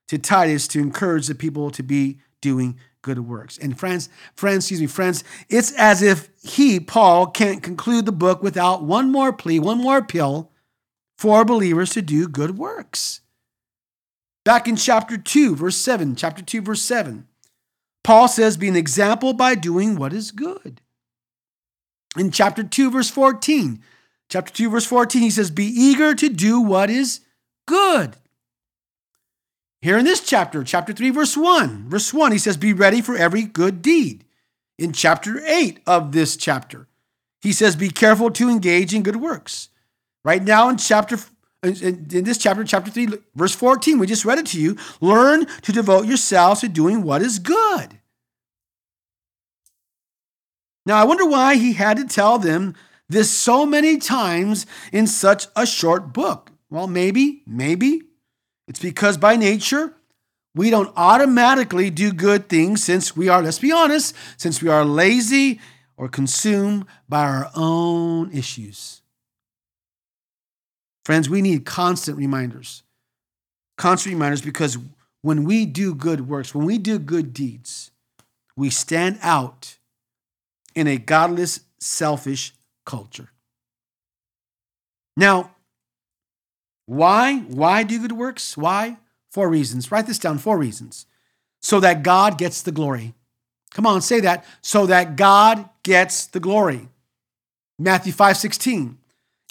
[0.09, 3.59] to Titus to encourage the people to be doing good works.
[3.59, 8.43] And friends, friends, excuse me, friends, it's as if he, Paul, can't conclude the book
[8.43, 10.51] without one more plea, one more appeal
[11.19, 13.21] for believers to do good works.
[14.45, 17.29] Back in chapter 2, verse 7, chapter 2, verse 7,
[18.03, 20.81] Paul says, Be an example by doing what is good.
[22.17, 23.81] In chapter 2, verse 14,
[24.33, 27.21] chapter 2, verse 14, he says, Be eager to do what is
[27.67, 28.17] good.
[29.83, 33.15] Here in this chapter, chapter 3, verse 1, verse 1, he says, Be ready for
[33.15, 34.25] every good deed.
[34.79, 36.89] In chapter 8 of this chapter,
[37.43, 39.69] he says, Be careful to engage in good works.
[40.25, 41.19] Right now in chapter
[41.63, 44.77] in this chapter, chapter 3, verse 14, we just read it to you.
[45.01, 48.01] Learn to devote yourselves to doing what is good.
[50.85, 52.75] Now, I wonder why he had to tell them
[53.09, 56.51] this so many times in such a short book.
[56.71, 58.03] Well, maybe, maybe
[58.67, 59.95] it's because by nature,
[60.55, 64.85] we don't automatically do good things since we are, let's be honest, since we are
[64.85, 65.61] lazy
[65.97, 69.03] or consumed by our own issues.
[71.05, 72.83] Friends, we need constant reminders.
[73.77, 74.79] Constant reminders because
[75.23, 77.91] when we do good works, when we do good deeds,
[78.57, 79.79] we stand out
[80.75, 82.55] in a godless, selfish
[82.85, 83.31] culture.
[85.17, 85.53] Now,
[86.87, 87.39] why?
[87.39, 88.57] Why do good works?
[88.57, 88.99] Why?
[89.31, 89.91] Four reasons.
[89.91, 91.07] Write this down four reasons.
[91.61, 93.15] So that God gets the glory.
[93.73, 94.45] Come on, say that.
[94.61, 96.89] So that God gets the glory.
[97.79, 98.99] Matthew 5 16.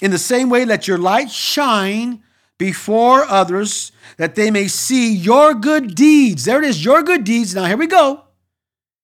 [0.00, 2.22] In the same way, let your light shine
[2.58, 6.44] before others that they may see your good deeds.
[6.44, 7.54] There it is, your good deeds.
[7.54, 8.24] Now, here we go.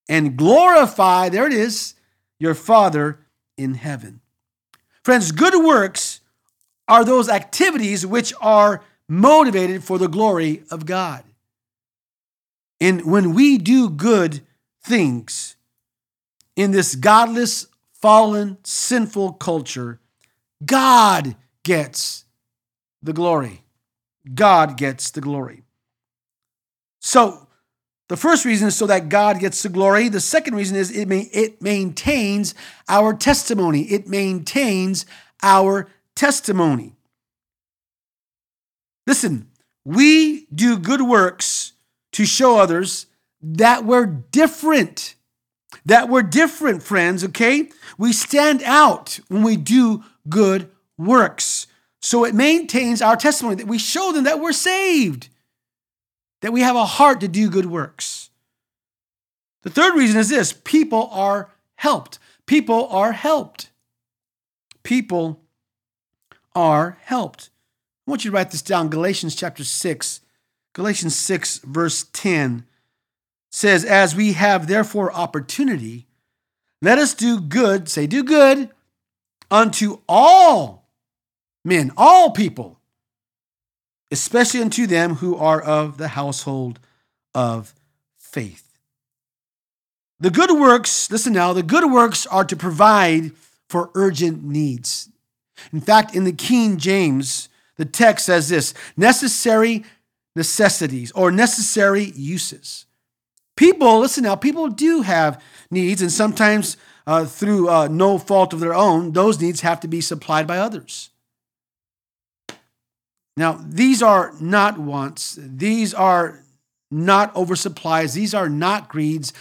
[0.08, 1.94] And glorify, there it is,
[2.38, 3.18] your Father
[3.58, 4.20] in heaven.
[5.04, 6.20] Friends, good works
[6.86, 11.24] are those activities which are motivated for the glory of God.
[12.80, 14.42] And when we do good
[14.82, 15.56] things
[16.56, 20.00] in this godless, fallen, sinful culture,
[20.64, 22.24] God gets
[23.02, 23.62] the glory.
[24.34, 25.62] God gets the glory.
[27.00, 27.47] So,
[28.08, 30.08] the first reason is so that God gets the glory.
[30.08, 32.54] The second reason is it, may, it maintains
[32.88, 33.82] our testimony.
[33.82, 35.04] It maintains
[35.42, 36.94] our testimony.
[39.06, 39.48] Listen,
[39.84, 41.72] we do good works
[42.12, 43.06] to show others
[43.40, 45.14] that we're different.
[45.84, 47.70] That we're different, friends, okay?
[47.96, 51.66] We stand out when we do good works.
[52.00, 55.28] So it maintains our testimony that we show them that we're saved,
[56.40, 58.30] that we have a heart to do good works.
[59.62, 62.18] The third reason is this people are helped.
[62.46, 63.70] People are helped.
[64.82, 65.40] People
[66.54, 67.50] are helped.
[68.06, 68.88] I want you to write this down.
[68.88, 70.20] Galatians chapter 6,
[70.72, 72.64] Galatians 6, verse 10
[73.50, 76.06] says, As we have therefore opportunity,
[76.80, 78.70] let us do good, say, do good
[79.50, 80.88] unto all
[81.64, 82.77] men, all people,
[84.10, 86.78] especially unto them who are of the household
[87.34, 87.74] of
[88.16, 88.78] faith.
[90.20, 93.32] The good works, listen now, the good works are to provide
[93.68, 95.08] for urgent needs.
[95.72, 99.84] In fact, in the King James, the text says this necessary
[100.34, 102.86] necessities or necessary uses.
[103.56, 108.60] People, listen now, people do have needs, and sometimes uh, through uh, no fault of
[108.60, 111.10] their own, those needs have to be supplied by others.
[113.38, 116.42] Now, these are not wants, these are
[116.90, 119.32] not oversupplies, these are not greeds,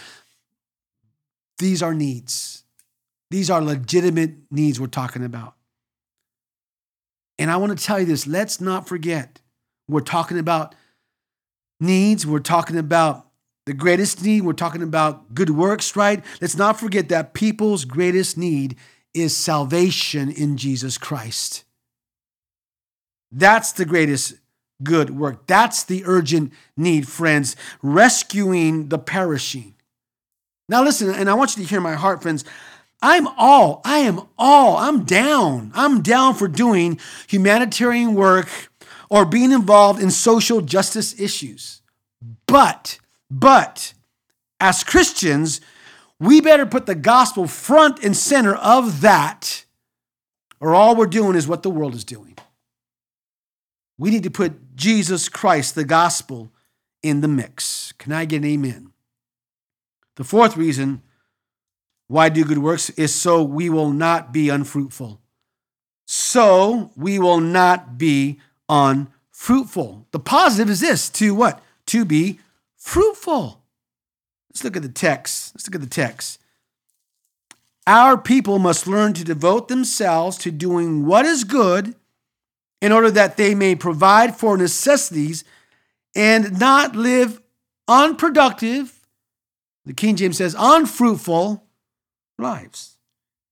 [1.58, 2.62] these are needs.
[3.32, 5.54] These are legitimate needs we're talking about.
[7.40, 9.40] And I want to tell you this let's not forget,
[9.88, 10.76] we're talking about
[11.80, 13.26] needs, we're talking about
[13.66, 16.24] the greatest need, we're talking about good works, right?
[16.40, 18.76] Let's not forget that people's greatest need
[19.12, 21.64] is salvation in Jesus Christ.
[23.30, 24.34] That's the greatest
[24.82, 25.46] good work.
[25.46, 29.74] That's the urgent need, friends, rescuing the perishing.
[30.68, 32.44] Now, listen, and I want you to hear my heart, friends.
[33.00, 35.72] I'm all, I am all, I'm down.
[35.74, 38.48] I'm down for doing humanitarian work
[39.08, 41.80] or being involved in social justice issues.
[42.46, 42.98] But,
[43.30, 43.94] but,
[44.60, 45.60] as Christians,
[46.18, 49.64] we better put the gospel front and center of that,
[50.60, 52.36] or all we're doing is what the world is doing.
[53.98, 56.52] We need to put Jesus Christ, the gospel,
[57.02, 57.92] in the mix.
[57.98, 58.92] Can I get an amen?
[60.16, 61.02] The fourth reason
[62.06, 65.20] why do good works is so we will not be unfruitful.
[66.06, 70.06] So we will not be unfruitful.
[70.10, 71.62] The positive is this to what?
[71.86, 72.40] To be
[72.76, 73.62] fruitful.
[74.50, 75.54] Let's look at the text.
[75.54, 76.40] Let's look at the text.
[77.86, 81.94] Our people must learn to devote themselves to doing what is good
[82.80, 85.44] in order that they may provide for necessities
[86.14, 87.40] and not live
[87.86, 89.06] unproductive,
[89.84, 91.64] the King James says, unfruitful
[92.38, 92.96] lives.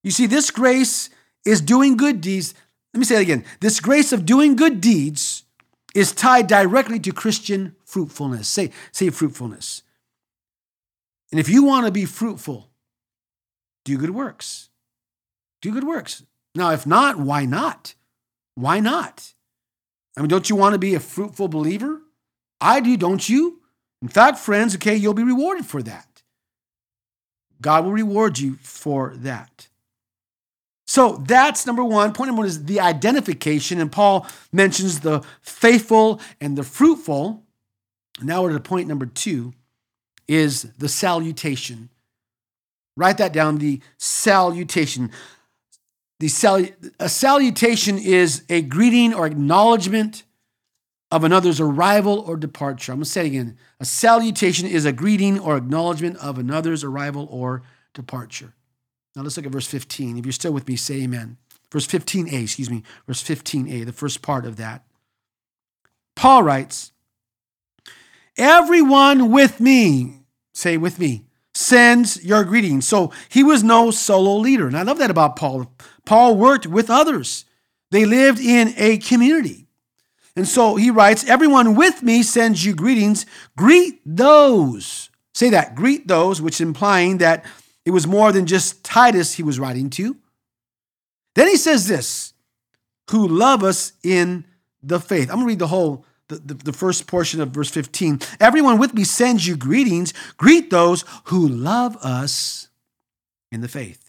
[0.04, 1.10] You see, this grace
[1.44, 2.54] is doing good deeds.
[2.92, 3.44] Let me say it again.
[3.60, 5.44] This grace of doing good deeds
[5.94, 8.48] is tied directly to Christian fruitfulness.
[8.48, 9.82] Say, say fruitfulness.
[11.30, 12.68] And if you want to be fruitful,
[13.84, 14.68] do good works.
[15.62, 16.22] Do good works.
[16.54, 17.94] Now, if not, why not?
[18.56, 19.32] Why not?
[20.16, 22.00] I mean, don't you want to be a fruitful believer?
[22.60, 23.60] I do, don't you?
[24.02, 26.22] In fact, friends, okay, you'll be rewarded for that.
[27.60, 29.68] God will reward you for that.
[30.86, 32.12] So that's number one.
[32.12, 33.80] Point number one is the identification.
[33.80, 37.42] And Paul mentions the faithful and the fruitful.
[38.22, 39.52] Now we're to point number two
[40.28, 41.90] is the salutation.
[42.96, 45.10] Write that down the salutation.
[46.18, 46.66] The sal-
[46.98, 50.24] a salutation is a greeting or acknowledgement
[51.10, 52.92] of another's arrival or departure.
[52.92, 53.58] I'm going to say it again.
[53.78, 57.62] A salutation is a greeting or acknowledgement of another's arrival or
[57.94, 58.54] departure.
[59.14, 60.18] Now let's look at verse 15.
[60.18, 61.36] If you're still with me, say amen.
[61.70, 64.84] Verse 15a, excuse me, verse 15a, the first part of that.
[66.14, 66.92] Paul writes,
[68.36, 70.20] Everyone with me,
[70.54, 71.24] say with me,
[71.54, 72.86] sends your greetings.
[72.86, 74.66] So he was no solo leader.
[74.66, 75.72] And I love that about Paul.
[76.06, 77.44] Paul worked with others,
[77.90, 79.66] they lived in a community.
[80.34, 83.24] And so he writes, Everyone with me sends you greetings.
[83.56, 85.10] Greet those.
[85.34, 87.44] Say that, greet those, which implying that
[87.84, 90.16] it was more than just Titus he was writing to.
[91.34, 92.32] Then he says this,
[93.10, 94.44] who love us in
[94.82, 95.28] the faith.
[95.30, 98.20] I'm going to read the whole the, the, the, first portion of verse 15.
[98.40, 100.12] Everyone with me sends you greetings.
[100.36, 102.68] Greet those who love us
[103.52, 104.05] in the faith.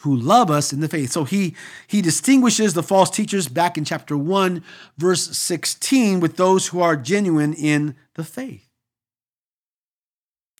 [0.00, 1.10] Who love us in the faith.
[1.10, 1.56] So he
[1.86, 4.62] he distinguishes the false teachers back in chapter 1,
[4.98, 8.68] verse 16, with those who are genuine in the faith.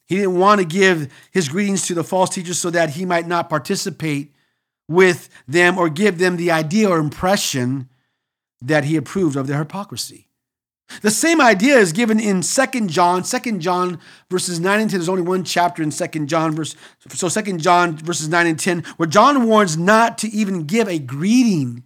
[0.06, 3.26] He didn't want to give his greetings to the false teachers so that he might
[3.26, 4.32] not participate
[4.88, 7.88] with them or give them the idea or impression
[8.60, 10.25] that he approved of their hypocrisy.
[11.02, 13.98] The same idea is given in Second John, Second John
[14.30, 14.98] verses 9 and 10.
[14.98, 16.76] There's only one chapter in Second John, verse,
[17.08, 20.98] so Second John verses 9 and 10, where John warns not to even give a
[20.98, 21.84] greeting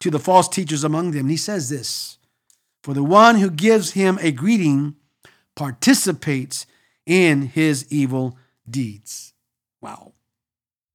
[0.00, 1.20] to the false teachers among them.
[1.20, 2.18] And he says this
[2.82, 4.96] For the one who gives him a greeting
[5.54, 6.66] participates
[7.06, 8.36] in his evil
[8.68, 9.34] deeds.
[9.80, 10.12] Wow.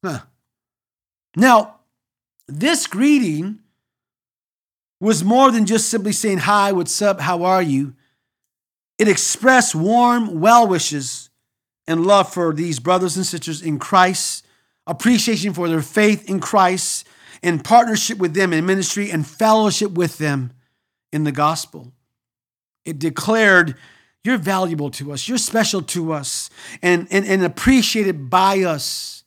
[0.04, 0.22] Huh.
[1.36, 1.76] Now,
[2.48, 3.60] this greeting
[5.00, 7.94] was more than just simply saying, Hi, what's up, how are you?
[8.98, 11.30] It expressed warm well wishes
[11.88, 14.46] and love for these brothers and sisters in Christ,
[14.88, 17.08] appreciation for their faith in Christ,
[17.44, 20.54] and partnership with them in ministry and fellowship with them
[21.12, 21.92] in the gospel.
[22.86, 23.76] It declared,
[24.24, 26.50] You're valuable to us, you're special to us,
[26.82, 29.24] and, and, and appreciated by us,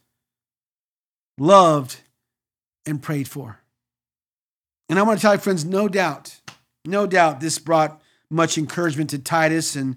[1.37, 2.01] loved
[2.87, 3.61] and prayed for.
[4.89, 6.41] And I want to tell you, friends, no doubt,
[6.85, 9.97] no doubt this brought much encouragement to Titus and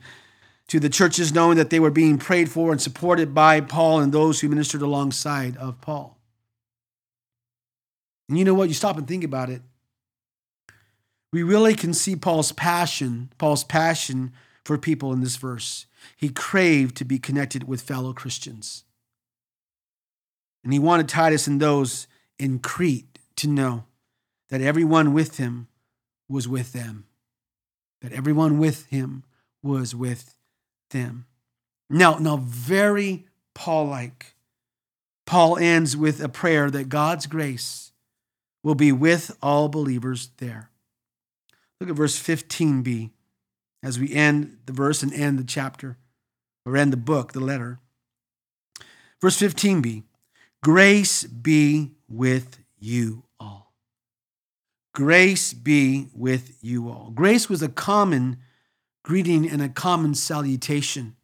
[0.68, 4.14] to the churches, knowing that they were being prayed for and supported by Paul and
[4.14, 6.18] those who ministered alongside of Paul.
[8.30, 8.70] And you know what?
[8.70, 9.62] You stop and think about it.
[11.34, 14.32] we really can see Paul's passion, Paul's passion
[14.64, 15.86] for people in this verse.
[16.16, 18.86] He craved to be connected with fellow Christians.
[20.64, 22.08] And he wanted Titus and those
[22.40, 23.84] in Crete to know
[24.52, 25.68] that everyone with him
[26.30, 27.06] was with them.
[28.02, 29.24] That everyone with him
[29.64, 30.36] was with
[30.92, 31.26] them.
[31.90, 34.36] Now, now, very Paul like.
[35.26, 37.94] Paul ends with a prayer that God's grace
[38.64, 40.70] will be with all believers there.
[41.80, 43.12] Look at verse 15b
[43.82, 45.98] as we end the verse and end the chapter,
[46.66, 47.80] or end the book, the letter.
[49.22, 50.04] Verse 15b
[50.62, 53.24] Grace be with you.
[54.94, 57.12] Grace be with you all.
[57.14, 58.38] Grace was a common
[59.04, 61.16] greeting and a common salutation.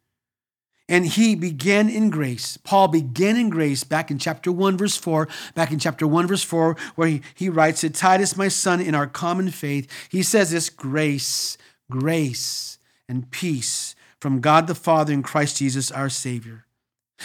[0.88, 2.56] And he began in grace.
[2.56, 5.28] Paul began in grace back in chapter 1, verse 4.
[5.54, 8.94] Back in chapter 1, verse 4, where he, he writes to Titus, my son, in
[8.94, 9.86] our common faith.
[10.08, 11.58] He says this grace,
[11.90, 16.64] grace, and peace from God the Father and Christ Jesus, our Savior.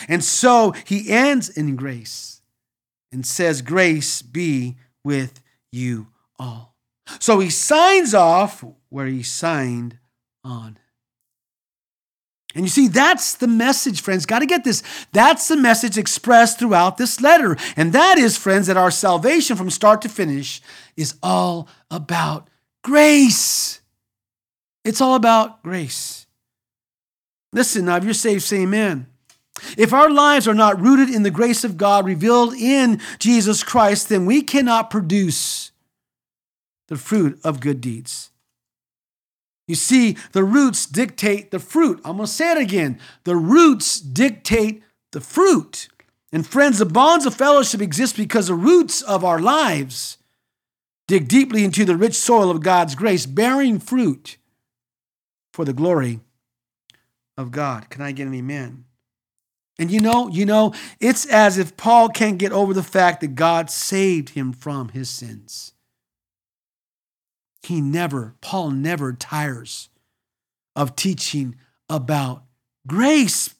[0.10, 2.41] And so he ends in grace
[3.14, 4.76] and says, Grace be
[5.06, 5.41] with
[5.72, 6.08] you
[6.44, 6.76] all.
[7.20, 9.98] So he signs off where he signed
[10.44, 10.78] on.
[12.56, 14.28] And you see, that's the message, friends.
[14.28, 14.84] Got to get this.
[15.12, 17.58] That's the message expressed throughout this letter.
[17.76, 20.62] And that is, friends, that our salvation from start to finish
[20.96, 22.48] is all about
[22.84, 23.82] grace.
[24.86, 26.28] It's all about grace.
[27.54, 29.08] Listen, now, if you're saved, say amen.
[29.78, 34.10] If our lives are not rooted in the grace of God revealed in Jesus Christ,
[34.10, 35.72] then we cannot produce
[36.88, 38.32] the fruit of good deeds.
[39.68, 42.02] You see, the roots dictate the fruit.
[42.04, 43.00] I'm going to say it again.
[43.24, 45.88] The roots dictate the fruit.
[46.34, 50.18] And friends, the bonds of fellowship exist because the roots of our lives
[51.08, 54.38] dig deeply into the rich soil of God's grace, bearing fruit
[55.54, 56.20] for the glory
[57.38, 57.90] of God.
[57.90, 58.86] Can I get an amen?
[59.80, 63.36] And you know, you know, it's as if Paul can't get over the fact that
[63.36, 65.72] God saved him from his sins.
[67.64, 69.89] He never, Paul never tires
[70.76, 71.55] of teaching
[71.89, 72.43] about
[72.86, 73.55] grace.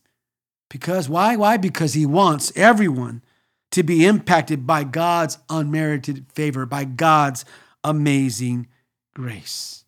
[0.70, 1.36] Because why?
[1.36, 1.58] Why?
[1.58, 3.24] Because he wants everyone
[3.72, 7.46] to be impacted by God's unmerited favor, by God's
[7.84, 8.68] amazing
[9.16, 9.86] grace.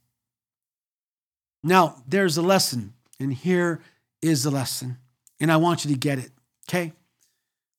[1.63, 3.81] Now, there's a lesson, and here
[4.21, 4.97] is the lesson,
[5.39, 6.31] and I want you to get it,
[6.69, 6.93] okay?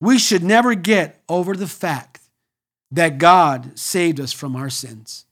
[0.01, 2.21] We should never get over the fact
[2.91, 5.25] that God saved us from our sins.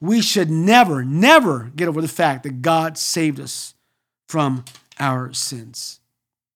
[0.00, 3.74] We should never, never get over the fact that God saved us
[4.28, 4.64] from
[4.98, 6.00] our sins.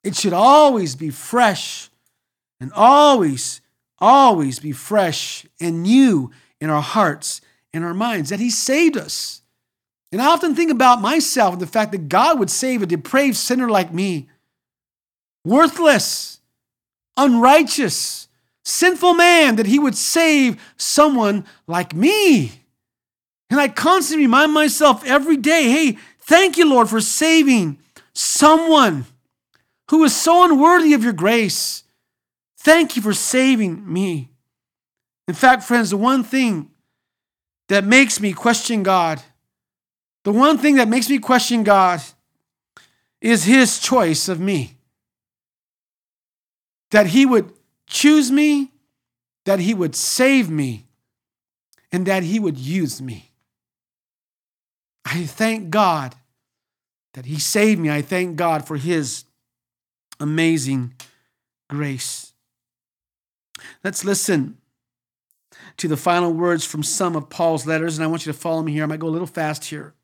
[0.02, 1.90] It should always be fresh
[2.60, 3.60] and always,
[3.98, 7.40] always be fresh and new in our hearts
[7.72, 9.42] and our minds that He saved us.
[10.12, 13.36] And I often think about myself and the fact that God would save a depraved
[13.36, 14.28] sinner like me,
[15.44, 16.40] worthless,
[17.16, 18.28] unrighteous,
[18.64, 22.52] sinful man, that He would save someone like me.
[23.50, 27.78] And I constantly remind myself every day hey, thank you, Lord, for saving
[28.12, 29.06] someone
[29.90, 31.84] who is so unworthy of your grace.
[32.58, 34.30] Thank you for saving me.
[35.28, 36.70] In fact, friends, the one thing
[37.68, 39.22] that makes me question God,
[40.24, 42.00] the one thing that makes me question God
[43.20, 44.76] is His choice of me.
[46.90, 47.52] That He would
[47.86, 48.72] choose me,
[49.44, 50.86] that He would save me,
[51.92, 53.30] and that He would use me.
[55.06, 56.16] I thank God
[57.14, 57.90] that He saved me.
[57.90, 59.24] I thank God for His
[60.18, 60.94] amazing
[61.70, 62.32] grace.
[63.84, 64.58] Let's listen
[65.76, 68.62] to the final words from some of Paul's letters, and I want you to follow
[68.62, 68.82] me here.
[68.82, 69.94] I might go a little fast here.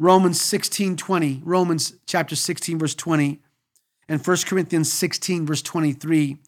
[0.00, 3.40] Romans 16 20, Romans chapter 16, verse 20,
[4.08, 6.38] and 1 Corinthians 16, verse 23.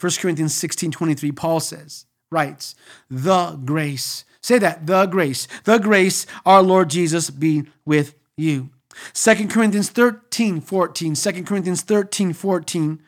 [0.00, 2.76] 1 Corinthians 16 23, Paul says, writes,
[3.10, 8.70] the grace Say that, the grace, the grace, our Lord Jesus be with you.
[9.14, 11.14] 2 Corinthians 13, 14.
[11.14, 13.02] 2 Corinthians 13, 14.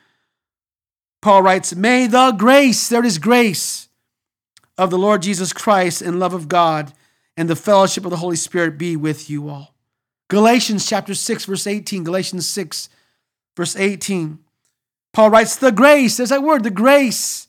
[1.21, 3.89] Paul writes, May the grace, there is grace,
[4.77, 6.93] of the Lord Jesus Christ and love of God
[7.37, 9.75] and the fellowship of the Holy Spirit be with you all.
[10.29, 12.05] Galatians chapter 6, verse 18.
[12.05, 12.89] Galatians 6,
[13.57, 14.39] verse 18.
[15.13, 17.49] Paul writes, The grace, there's that word, the grace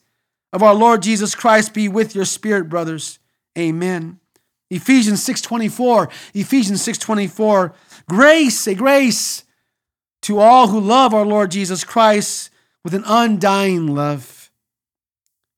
[0.53, 3.19] of our Lord Jesus Christ be with your spirit, brothers.
[3.57, 4.19] Amen.
[4.69, 7.73] Ephesians 6:24, Ephesians 6:24,
[8.09, 9.43] grace, a grace
[10.21, 12.49] to all who love our Lord Jesus Christ
[12.83, 14.51] with an undying love.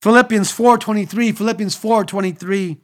[0.01, 2.77] Philippians 4:23, Philippians 4:23.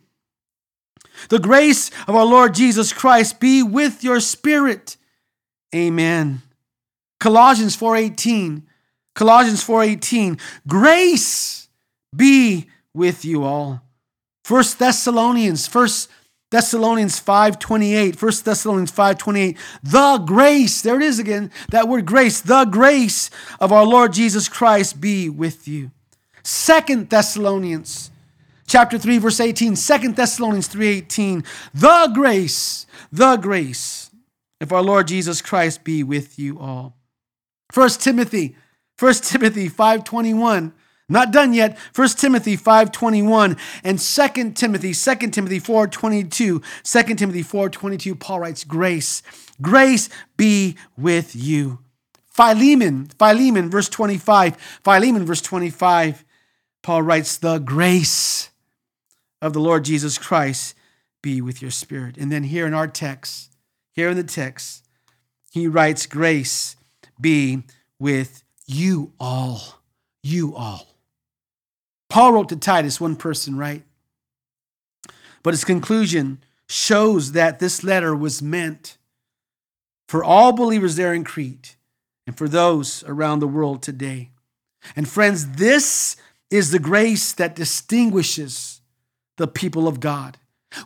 [1.30, 4.98] The grace of our Lord Jesus Christ be with your spirit.
[5.76, 6.42] Amen.
[7.20, 8.64] Colossians 4:18.
[9.14, 10.40] Colossians 4:18.
[10.68, 11.68] Grace
[12.16, 13.83] be with you all.
[14.44, 16.10] First Thessalonians, First
[16.52, 22.66] Thessalonians 5:28, 1 Thessalonians 5:28, the grace, there it is again, that word grace, the
[22.66, 23.30] grace
[23.60, 25.92] of our Lord Jesus Christ be with you.
[26.44, 28.12] Second Thessalonians
[28.68, 34.12] chapter 3 verse 18, 2 Thessalonians 3:18, the grace, the grace
[34.62, 36.96] of our Lord Jesus Christ be with you all.
[37.72, 38.56] First Timothy,
[39.00, 40.74] 1 Timothy 5:21,
[41.10, 41.78] not done yet.
[41.96, 46.62] 1 Timothy 5:21 and 2 Timothy 2 Timothy 4:22.
[46.84, 49.22] 2 Timothy 4:22 Paul writes grace.
[49.62, 51.80] Grace be with you.
[52.26, 54.58] Philemon, Philemon verse 25.
[54.84, 56.24] Philemon verse 25.
[56.82, 58.50] Paul writes the grace
[59.42, 60.76] of the Lord Jesus Christ
[61.22, 62.18] be with your spirit.
[62.18, 63.56] And then here in our text,
[63.92, 64.86] here in the text,
[65.52, 66.76] he writes grace
[67.20, 67.64] be
[68.00, 69.82] with you all.
[70.24, 70.93] You all.
[72.14, 73.82] Paul wrote to Titus, one person, right?
[75.42, 79.00] But his conclusion shows that this letter was meant
[80.08, 81.76] for all believers there in Crete
[82.28, 84.30] and for those around the world today.
[84.96, 86.16] And friends, this
[86.52, 88.82] is the grace that distinguishes
[89.38, 90.38] the people of God.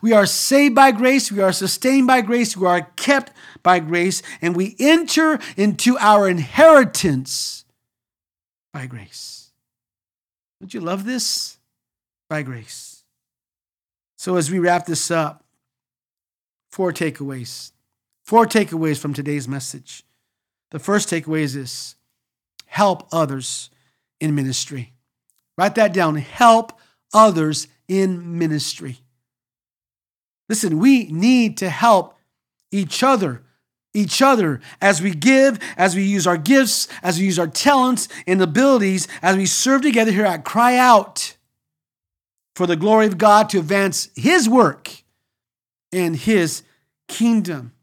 [0.02, 4.22] We are saved by grace, we are sustained by grace, we are kept by grace,
[4.42, 7.66] and we enter into our inheritance
[8.72, 9.47] by grace.
[10.60, 11.58] Don't you love this?
[12.30, 13.04] By grace.
[14.18, 15.46] So, as we wrap this up,
[16.72, 17.72] four takeaways.
[18.24, 20.04] Four takeaways from today's message.
[20.72, 21.96] The first takeaway is this
[22.66, 23.70] help others
[24.20, 24.94] in ministry.
[25.58, 26.16] Write that down.
[26.16, 26.74] Help
[27.14, 29.00] others in ministry.
[30.50, 32.16] Listen, we need to help
[32.72, 33.44] each other
[33.98, 38.08] each other as we give, as we use our gifts, as we use our talents
[38.28, 41.36] and abilities, as we serve together here at Cryy Out
[42.56, 45.04] for the glory of God to advance His work
[45.92, 46.64] and His
[47.08, 47.74] kingdom.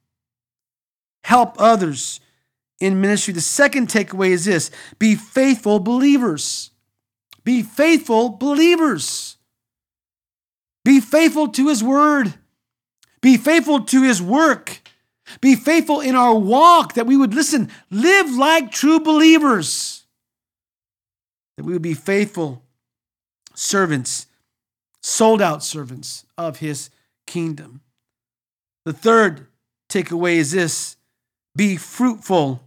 [1.24, 2.20] Help others
[2.80, 3.34] in ministry.
[3.34, 6.70] The second takeaway is this be faithful believers.
[7.42, 9.36] Be faithful believers.
[10.84, 12.34] Be faithful to His word.
[13.20, 14.83] Be faithful to His work.
[15.40, 20.04] Be faithful in our walk, that we would listen, live like true believers,
[21.56, 22.62] that we would be faithful
[23.54, 24.26] servants,
[25.02, 26.90] sold out servants of his
[27.26, 27.80] kingdom.
[28.84, 29.46] The third
[29.88, 30.96] takeaway is this
[31.56, 32.62] be fruitful,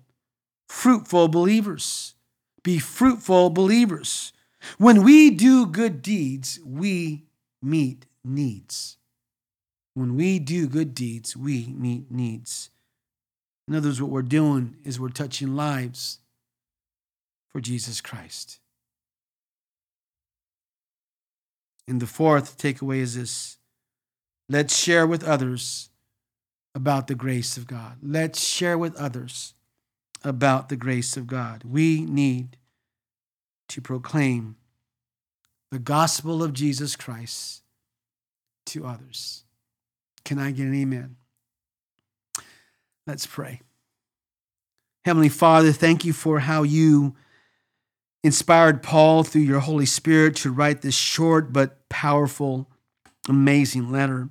[0.68, 2.16] fruitful believers.
[2.64, 4.34] Be fruitful believers.
[4.78, 7.26] When we do good deeds, we
[7.62, 8.97] meet needs.
[9.98, 12.70] When we do good deeds, we meet needs.
[13.68, 16.20] In other words, what we're doing is we're touching lives
[17.50, 18.60] for Jesus Christ.
[21.88, 23.58] And the fourth takeaway is this
[24.48, 25.89] let's share with others
[26.76, 27.98] about the grace of God.
[28.04, 29.56] Let's share with others
[30.24, 31.64] about the grace of God.
[31.64, 32.58] We need
[33.70, 34.58] to proclaim
[35.72, 37.64] the gospel of Jesus Christ
[38.68, 39.43] to others.
[40.28, 41.15] Can I get an amen?
[43.07, 43.61] Let's pray.
[45.05, 47.15] Heavenly Father, thank you for how you
[48.25, 52.69] inspired Paul through your Holy Spirit to write this short but powerful,
[53.30, 54.28] amazing letter,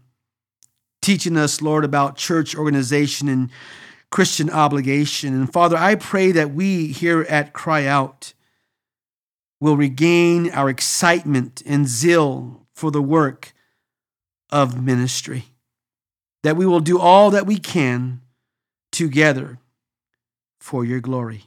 [1.00, 3.50] teaching us, Lord, about church organization and
[4.10, 5.32] Christian obligation.
[5.32, 8.34] And Father, I pray that we here at Cryy Out
[9.62, 13.54] will regain our excitement and zeal for the work
[14.50, 15.46] of ministry
[16.46, 18.20] that we will do all that we can
[18.92, 19.58] together
[20.60, 21.46] for your glory.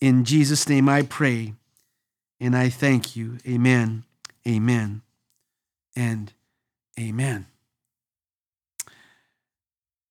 [0.00, 1.54] In Jesus' name I pray
[2.40, 3.38] and I thank you.
[3.46, 4.02] Amen,
[4.44, 5.02] amen,
[5.94, 6.32] and
[6.98, 7.46] amen.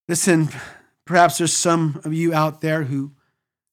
[0.08, 0.48] Listen,
[1.04, 3.12] perhaps there's some of you out there who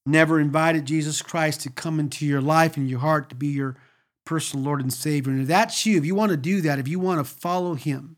[0.05, 3.77] never invited Jesus Christ to come into your life and your heart to be your
[4.25, 5.31] personal Lord and Savior.
[5.33, 7.75] And if that's you, if you want to do that, if you want to follow
[7.75, 8.17] Him,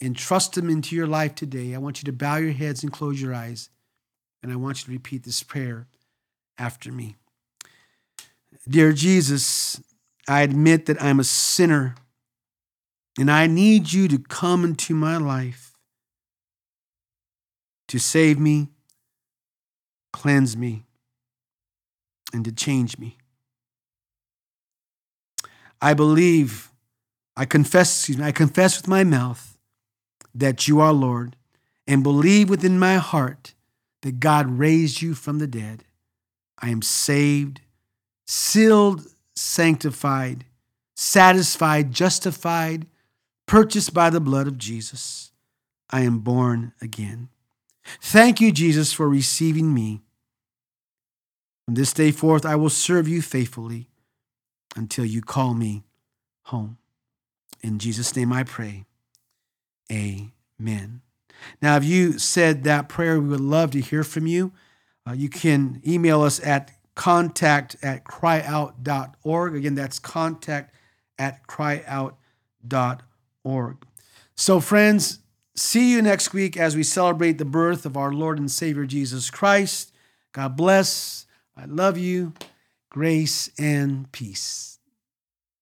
[0.00, 2.92] and trust Him into your life today, I want you to bow your heads and
[2.92, 3.70] close your eyes.
[4.42, 5.88] And I want you to repeat this prayer
[6.56, 7.16] after me.
[8.68, 9.82] Dear Jesus,
[10.28, 11.96] I admit that I'm a sinner
[13.18, 15.76] and I need you to come into my life
[17.88, 18.68] to save me,
[20.12, 20.84] cleanse me,
[22.32, 23.16] and to change me.
[25.80, 26.70] I believe,
[27.36, 29.57] I confess, excuse me, I confess with my mouth
[30.38, 31.36] that you are Lord
[31.86, 33.54] and believe within my heart
[34.02, 35.84] that God raised you from the dead,
[36.60, 37.60] I am saved,
[38.26, 40.44] sealed, sanctified,
[40.96, 42.86] satisfied, justified,
[43.46, 45.32] purchased by the blood of Jesus.
[45.90, 47.28] I am born again.
[48.00, 50.02] Thank you, Jesus, for receiving me.
[51.64, 53.88] From this day forth, I will serve you faithfully
[54.76, 55.84] until you call me
[56.44, 56.78] home.
[57.62, 58.84] In Jesus' name I pray.
[59.90, 61.02] Amen.
[61.62, 64.52] Now, if you said that prayer, we would love to hear from you.
[65.06, 69.54] Uh, you can email us at contact at cryyout.org.
[69.54, 70.74] Again, that's contact
[71.18, 72.16] at cryyout.org.
[74.34, 75.20] So, friends,
[75.54, 79.30] see you next week as we celebrate the birth of our Lord and Savior Jesus
[79.30, 79.92] Christ.
[80.32, 81.26] God bless.
[81.56, 82.34] I love you.
[82.90, 84.77] Grace and peace.